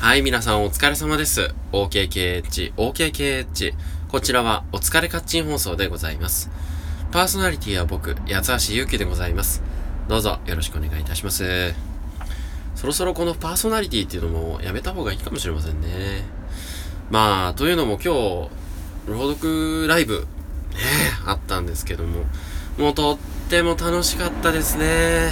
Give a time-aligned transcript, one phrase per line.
[0.00, 1.54] はい、皆さんお疲れ様です。
[1.72, 3.74] OKKH、OKKH。
[4.08, 6.50] こちらはお疲れカッチン放送でございます。
[7.12, 9.62] パーソナリティは僕、八橋ゆうきでございます。
[10.08, 11.74] どうぞよろしくお願いいたします。
[12.76, 16.24] そろそろこのパーソナリティっていうのもやめた方がいいかもしれませんね。
[17.10, 18.48] まあ、というのも今日、
[19.06, 20.26] 朗読ライブ、ね、
[21.26, 22.24] あったんですけども、
[22.78, 23.18] もうとっ
[23.50, 25.30] ても楽しかったですね。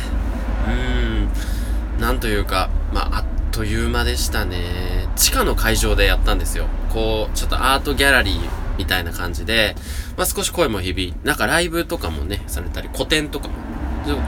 [0.69, 2.01] うん。
[2.03, 5.09] なんというか、まあ、という間でしたね。
[5.17, 6.67] 地下の会場でやったんですよ。
[6.91, 8.41] こう、ちょっとアートギャラリー
[8.79, 9.75] みたいな感じで、
[10.17, 13.55] まあ、少し声も響いなんかライブとかもね、されたり、個展とかも。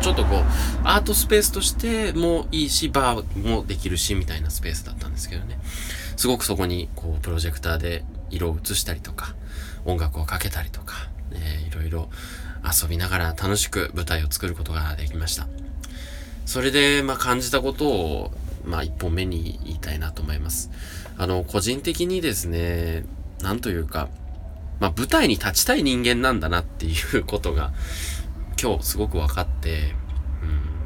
[0.02, 0.42] ちょっとこう、
[0.82, 5.60] アートスペースとしてもいいし、バーもできるし、みたいなスペースだったんですけどね。
[6.16, 9.36] すごくそこに、こう、プロジェクターで色を映したりとか、
[9.84, 12.10] 音楽をかけたりとか、ね、いろいろ
[12.64, 15.47] 遊びながら楽しく舞台を作ることができました。
[16.50, 18.33] それで、まあ、感じたことを、
[18.64, 20.70] まあ、一本目に言いたいなと思います。
[21.19, 23.05] あの、個人的にですね、
[23.42, 24.08] なんというか、
[24.80, 27.72] まあ、舞台に立ちたい人間なんだなっていうことが、
[28.61, 29.94] 今日すごく分かって、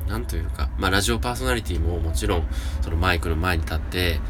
[0.04, 2.44] うん、なんというか、まあ、ラジオパーソナリティももちろん、
[2.82, 4.20] そのマイクの前に立って、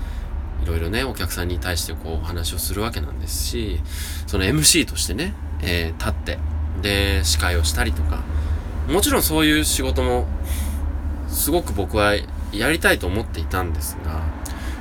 [0.63, 3.81] いろいろね、お客さんに対してこう、お話をするわけなんですし、
[4.27, 6.39] その MC としてね、えー、立って、
[6.83, 8.23] で、司会をしたりとか、
[8.89, 10.27] もちろんそういう仕事も、
[11.29, 12.15] すごく僕は
[12.59, 14.23] やりたいと思っていたんですが、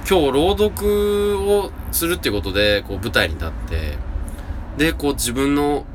[0.10, 3.98] 今日朗読をするっていうことで、こう舞台に立って、
[4.78, 5.86] で、こう自分の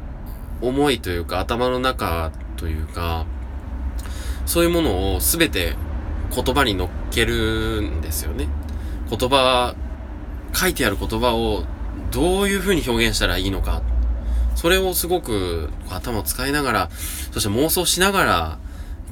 [0.60, 3.26] 思いというか頭の中というか、
[4.46, 5.76] そういうものをすべて
[6.34, 8.48] 言葉に乗っけるんですよね。
[9.10, 9.74] 言葉、
[10.54, 11.64] 書いてある言葉を
[12.10, 13.82] どういう風に表現したらいいのか。
[14.54, 16.90] それをすごく頭を使いながら、
[17.32, 18.58] そして妄想しながら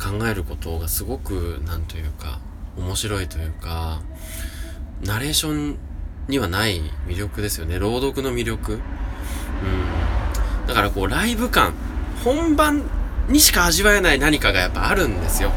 [0.03, 2.41] 考えることがすごく、なんというか、
[2.77, 4.01] 面白いというか、
[5.05, 5.77] ナレーション
[6.29, 7.79] にはない魅力ですよね。
[7.79, 8.73] 朗読の魅力。
[8.75, 8.81] うん。
[10.67, 11.75] だからこう、ライブ感、
[12.25, 12.83] 本番
[13.29, 15.53] にしか味わえない何かがやっぱあるんですよ。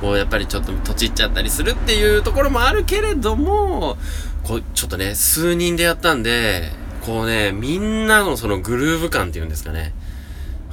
[0.00, 3.96] こう、やっぱりちょっととちっちゃったりするっていうところもあるけれども、
[4.44, 6.70] こう、ちょっとね、数人でやったんで、
[7.04, 9.92] こうね、みんなのそのグルーヴ感っていうんですかね。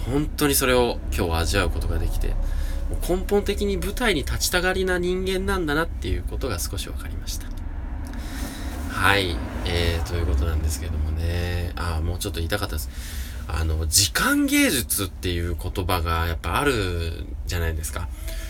[0.05, 2.33] 本当にそれを今日味わうことができて、
[3.07, 7.47] 根本的に舞台に立ちたがりな人間なんだなっていうことが少し分かりました。
[8.89, 9.35] はい。
[9.65, 11.71] えー、ということなんですけどもね。
[11.75, 12.89] ああ、もうちょっと言いたかったです。
[13.47, 18.07] あの、時間芸術っていう言葉がやっぱあるじゃないですか。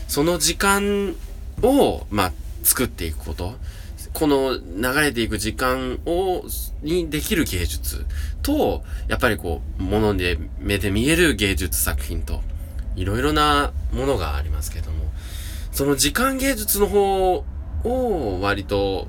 [0.07, 1.15] その時間
[1.61, 2.31] を、まあ、
[2.63, 3.55] 作っていくこと。
[4.13, 6.43] この流れていく時間を、
[6.83, 8.05] にできる芸術
[8.43, 12.41] と、やっぱりこう、物で、目で見える芸術作品と、
[12.95, 15.11] いろいろなものがありますけども、
[15.71, 17.43] その時間芸術の方
[17.83, 19.07] を割と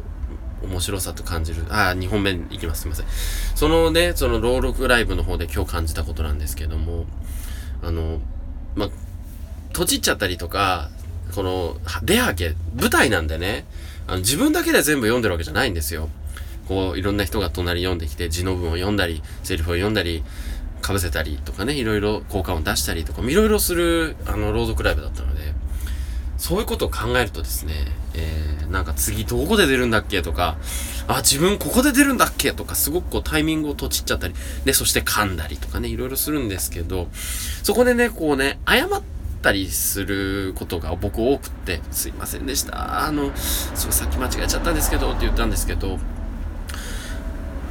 [0.62, 1.65] 面白さと感じる。
[1.69, 2.83] あ、2本目いきます。
[2.83, 3.06] すいません。
[3.55, 7.06] そのね、その朗読ライブの方で今日感じたことなんですけども、
[7.83, 8.21] あの、
[8.75, 8.89] ま、
[9.69, 10.91] 閉じっちゃったりとか、
[11.34, 13.67] この、出はけ、舞台なんでね、
[14.06, 16.09] あの自分だけで全部読んでるわけじゃないんですよ。
[16.69, 20.25] こう、いろんな人が隣読んできて、字の文を読んだり、セリフを読んだり、
[20.84, 25.55] 被せたりとかね、いろいろ効果音出したりとか、いろいろする、あの、朗読ライブだったので、
[26.37, 27.72] そういうことを考えるとですね、
[28.12, 30.56] えー、なんか次どこで出るんだっけとか、
[31.09, 34.34] あ、自分ここで出るんだっけとか、すごくこうタイミングをとちっちゃったり、
[34.65, 37.09] で、そして噛んだりとかね、いろいろするんですけど、
[37.62, 39.03] そこでね、こうね、謝っ
[39.43, 43.06] たりすることが僕多くって、すいませんでした。
[43.06, 45.99] あの、そう、さっき間違えちゃったんですけど、って言ったんですけど、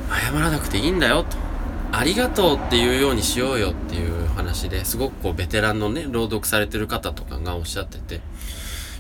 [0.10, 1.53] 謝らなくていいんだよ、と。
[1.96, 8.22] ありがとうっていうようにしようよっていう話ですごくこうベテランのね、朗読されてる方とかがおっしゃってて、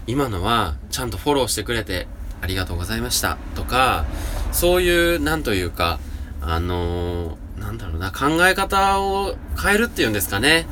[0.05, 2.07] 今のはちゃんとフォローしてくれて
[2.41, 4.05] ありがとうございましたとか、
[4.51, 5.99] そういう、なんというか、
[6.39, 10.67] あのー、なんだろうな、考え方を変えるっていうんですかね。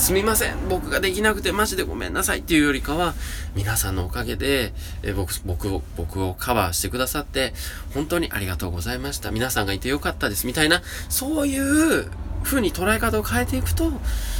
[0.00, 3.12] すみません、僕ができなくてマジでごめんなさいっていうよりかは、
[3.54, 4.72] 皆さんのおかげで、
[5.02, 7.52] え僕、僕を、僕をカバーしてくださって、
[7.92, 9.30] 本当にありがとうございました。
[9.30, 10.46] 皆さんがいてよかったです。
[10.46, 12.10] みたいな、そういう
[12.42, 13.92] 風に捉え方を変えていくと、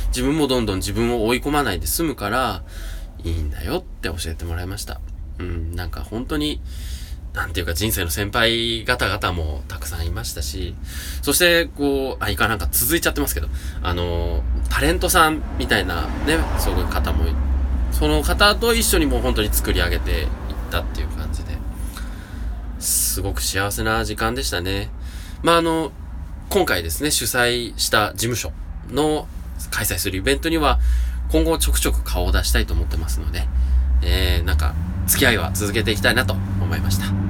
[0.08, 2.62] 自分もどんどん自分を追い込まないで済むから、
[3.22, 4.98] いいんだよって教えてもらいました。
[5.38, 6.62] うん、なんか本当に、
[7.32, 10.74] なんていうか人生の先輩方々もたくさんいましたし、
[11.22, 13.48] そして、こう、あ、いかなんか続いちゃってますけど、
[13.82, 17.24] あの、タレントさんみたいなね、そういう方も、
[17.92, 20.26] その方と一緒にもう本当に作り上げていっ
[20.70, 21.56] たっていう感じで、
[22.80, 24.90] すごく幸せな時間でしたね。
[25.42, 25.92] まあ、あの、
[26.48, 28.52] 今回ですね、主催した事務所
[28.90, 29.28] の
[29.70, 30.80] 開催するイベントには、
[31.30, 33.46] 今後ちょくちょく顔を出したいと思ってますので、
[34.02, 34.74] えー、なんか、
[35.06, 36.36] 付き合いは続けていきたいなと
[36.70, 37.29] 思いました。